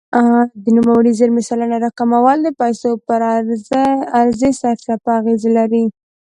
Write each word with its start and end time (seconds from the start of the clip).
د 0.63 0.65
نوموړې 0.77 1.11
زیرمې 1.19 1.43
سلنه 1.49 1.77
راکمول 1.85 2.37
د 2.43 2.49
پیسو 2.61 2.89
پر 3.07 3.19
عرضې 4.19 4.51
سرچپه 4.61 5.09
اغېز 5.19 5.41
لري. 5.57 5.85